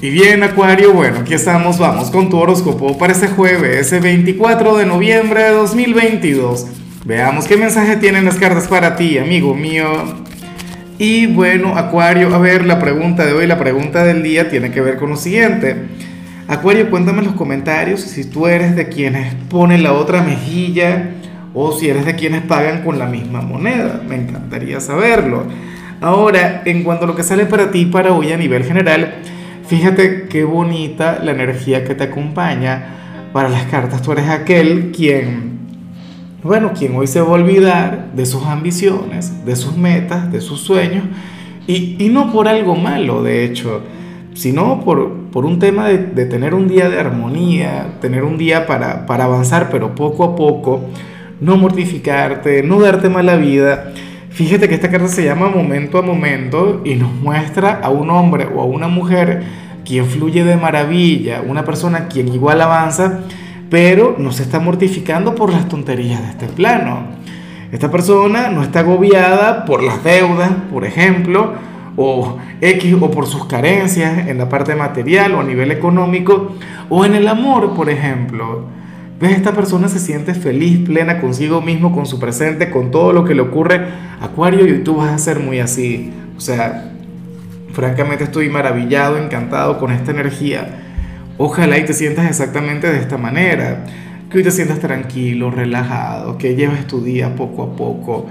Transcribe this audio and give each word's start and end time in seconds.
Y 0.00 0.10
bien, 0.10 0.44
Acuario, 0.44 0.92
bueno, 0.92 1.18
aquí 1.18 1.34
estamos, 1.34 1.76
vamos 1.76 2.12
con 2.12 2.30
tu 2.30 2.38
horóscopo 2.38 2.96
para 2.96 3.12
este 3.12 3.26
jueves, 3.26 3.88
ese 3.88 3.98
24 3.98 4.76
de 4.76 4.86
noviembre 4.86 5.42
de 5.42 5.50
2022. 5.50 6.68
Veamos 7.04 7.48
qué 7.48 7.56
mensaje 7.56 7.96
tienen 7.96 8.24
las 8.24 8.36
cartas 8.36 8.68
para 8.68 8.94
ti, 8.94 9.18
amigo 9.18 9.56
mío. 9.56 9.88
Y 10.98 11.26
bueno, 11.26 11.76
Acuario, 11.76 12.32
a 12.32 12.38
ver, 12.38 12.64
la 12.64 12.78
pregunta 12.78 13.26
de 13.26 13.32
hoy, 13.32 13.48
la 13.48 13.58
pregunta 13.58 14.04
del 14.04 14.22
día 14.22 14.48
tiene 14.48 14.70
que 14.70 14.80
ver 14.80 14.98
con 14.98 15.10
lo 15.10 15.16
siguiente. 15.16 15.74
Acuario, 16.46 16.90
cuéntame 16.90 17.18
en 17.18 17.26
los 17.26 17.34
comentarios 17.34 18.00
si 18.00 18.24
tú 18.24 18.46
eres 18.46 18.76
de 18.76 18.88
quienes 18.88 19.34
ponen 19.50 19.82
la 19.82 19.94
otra 19.94 20.22
mejilla 20.22 21.10
o 21.54 21.72
si 21.72 21.88
eres 21.88 22.06
de 22.06 22.14
quienes 22.14 22.42
pagan 22.42 22.84
con 22.84 23.00
la 23.00 23.06
misma 23.06 23.40
moneda. 23.40 24.00
Me 24.08 24.14
encantaría 24.14 24.78
saberlo. 24.78 25.46
Ahora, 26.00 26.62
en 26.66 26.84
cuanto 26.84 27.02
a 27.02 27.08
lo 27.08 27.16
que 27.16 27.24
sale 27.24 27.46
para 27.46 27.72
ti 27.72 27.86
para 27.86 28.12
hoy 28.12 28.30
a 28.30 28.36
nivel 28.36 28.62
general, 28.62 29.22
Fíjate 29.68 30.28
qué 30.30 30.44
bonita 30.44 31.20
la 31.22 31.32
energía 31.32 31.84
que 31.84 31.94
te 31.94 32.04
acompaña 32.04 32.86
para 33.34 33.50
las 33.50 33.64
cartas. 33.64 34.00
Tú 34.00 34.12
eres 34.12 34.30
aquel 34.30 34.92
quien, 34.92 35.58
bueno, 36.42 36.72
quien 36.72 36.96
hoy 36.96 37.06
se 37.06 37.20
va 37.20 37.28
a 37.28 37.32
olvidar 37.32 38.12
de 38.14 38.24
sus 38.24 38.46
ambiciones, 38.46 39.44
de 39.44 39.56
sus 39.56 39.76
metas, 39.76 40.32
de 40.32 40.40
sus 40.40 40.62
sueños, 40.62 41.04
y, 41.66 42.08
no 42.10 42.32
por 42.32 42.48
algo 42.48 42.76
malo, 42.76 43.22
de 43.22 43.44
hecho, 43.44 43.82
sino 44.32 44.80
por, 44.86 45.26
por 45.30 45.44
un 45.44 45.58
tema 45.58 45.86
de, 45.86 45.98
de, 45.98 46.24
tener 46.24 46.54
un 46.54 46.66
día 46.66 46.88
de 46.88 46.98
armonía, 46.98 47.98
tener 48.00 48.24
un 48.24 48.38
día 48.38 48.66
para, 48.66 49.04
para 49.04 49.24
avanzar, 49.24 49.68
pero 49.70 49.94
poco 49.94 50.24
a 50.24 50.34
poco, 50.34 50.86
no 51.42 51.58
mortificarte, 51.58 52.62
no 52.62 52.80
darte 52.80 53.10
mala 53.10 53.36
vida. 53.36 53.92
Fíjate 54.38 54.68
que 54.68 54.76
esta 54.76 54.88
carta 54.88 55.08
se 55.08 55.24
llama 55.24 55.48
momento 55.48 55.98
a 55.98 56.02
momento 56.02 56.80
y 56.84 56.94
nos 56.94 57.12
muestra 57.12 57.80
a 57.82 57.90
un 57.90 58.08
hombre 58.08 58.46
o 58.46 58.60
a 58.60 58.64
una 58.66 58.86
mujer 58.86 59.42
quien 59.84 60.06
fluye 60.06 60.44
de 60.44 60.56
maravilla, 60.56 61.42
una 61.44 61.64
persona 61.64 62.06
quien 62.06 62.28
igual 62.28 62.60
avanza, 62.60 63.22
pero 63.68 64.14
no 64.16 64.30
se 64.30 64.44
está 64.44 64.60
mortificando 64.60 65.34
por 65.34 65.52
las 65.52 65.68
tonterías 65.68 66.22
de 66.22 66.28
este 66.28 66.46
plano. 66.46 67.00
Esta 67.72 67.90
persona 67.90 68.48
no 68.48 68.62
está 68.62 68.78
agobiada 68.78 69.64
por 69.64 69.82
las 69.82 70.04
deudas, 70.04 70.52
por 70.72 70.84
ejemplo, 70.84 71.54
o 71.96 72.36
X 72.60 72.94
o 73.00 73.10
por 73.10 73.26
sus 73.26 73.46
carencias 73.46 74.28
en 74.28 74.38
la 74.38 74.48
parte 74.48 74.76
material 74.76 75.34
o 75.34 75.40
a 75.40 75.42
nivel 75.42 75.72
económico, 75.72 76.52
o 76.88 77.04
en 77.04 77.16
el 77.16 77.26
amor, 77.26 77.74
por 77.74 77.90
ejemplo. 77.90 78.66
¿Ves? 79.20 79.32
Esta 79.32 79.52
persona 79.52 79.88
se 79.88 79.98
siente 79.98 80.34
feliz, 80.34 80.86
plena 80.86 81.20
consigo 81.20 81.60
mismo, 81.60 81.92
con 81.92 82.06
su 82.06 82.20
presente, 82.20 82.70
con 82.70 82.90
todo 82.90 83.12
lo 83.12 83.24
que 83.24 83.34
le 83.34 83.42
ocurre. 83.42 83.84
Acuario, 84.20 84.66
y 84.66 84.78
tú 84.84 84.96
vas 84.96 85.10
a 85.12 85.18
ser 85.18 85.40
muy 85.40 85.58
así. 85.58 86.12
O 86.36 86.40
sea, 86.40 86.92
francamente 87.72 88.24
estoy 88.24 88.48
maravillado, 88.48 89.18
encantado 89.18 89.78
con 89.78 89.90
esta 89.90 90.12
energía. 90.12 90.84
Ojalá 91.36 91.78
y 91.78 91.84
te 91.84 91.94
sientas 91.94 92.28
exactamente 92.28 92.90
de 92.90 92.98
esta 92.98 93.18
manera. 93.18 93.84
Que 94.30 94.38
hoy 94.38 94.44
te 94.44 94.50
sientas 94.52 94.78
tranquilo, 94.78 95.50
relajado, 95.50 96.38
que 96.38 96.54
lleves 96.54 96.86
tu 96.86 97.02
día 97.02 97.34
poco 97.34 97.62
a 97.64 97.76
poco 97.76 98.26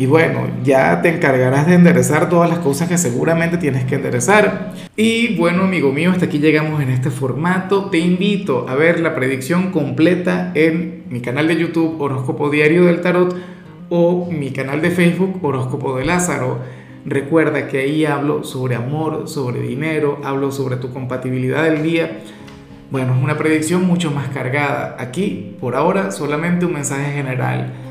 y 0.00 0.06
bueno, 0.06 0.48
ya 0.64 1.02
te 1.02 1.10
encargarás 1.10 1.66
de 1.66 1.74
enderezar 1.74 2.30
todas 2.30 2.48
las 2.48 2.60
cosas 2.60 2.88
que 2.88 2.96
seguramente 2.96 3.58
tienes 3.58 3.84
que 3.84 3.96
enderezar. 3.96 4.72
Y 4.96 5.36
bueno, 5.36 5.64
amigo 5.64 5.92
mío, 5.92 6.10
hasta 6.10 6.24
aquí 6.24 6.38
llegamos 6.38 6.80
en 6.80 6.88
este 6.88 7.10
formato. 7.10 7.90
Te 7.90 7.98
invito 7.98 8.66
a 8.66 8.76
ver 8.76 9.00
la 9.00 9.14
predicción 9.14 9.70
completa 9.70 10.52
en 10.54 11.04
mi 11.10 11.20
canal 11.20 11.48
de 11.48 11.58
YouTube 11.58 12.00
Horóscopo 12.00 12.48
Diario 12.48 12.86
del 12.86 13.02
Tarot 13.02 13.36
o 13.90 14.26
mi 14.30 14.52
canal 14.52 14.80
de 14.80 14.90
Facebook 14.90 15.38
Horóscopo 15.42 15.98
de 15.98 16.06
Lázaro. 16.06 16.60
Recuerda 17.04 17.68
que 17.68 17.80
ahí 17.80 18.06
hablo 18.06 18.42
sobre 18.42 18.76
amor, 18.76 19.28
sobre 19.28 19.60
dinero, 19.60 20.18
hablo 20.24 20.50
sobre 20.50 20.76
tu 20.76 20.94
compatibilidad 20.94 21.64
del 21.64 21.82
día. 21.82 22.20
Bueno, 22.90 23.14
es 23.14 23.22
una 23.22 23.36
predicción 23.36 23.84
mucho 23.84 24.10
más 24.10 24.28
cargada. 24.28 24.96
Aquí, 24.98 25.56
por 25.60 25.76
ahora, 25.76 26.10
solamente 26.10 26.64
un 26.64 26.72
mensaje 26.72 27.12
general 27.12 27.89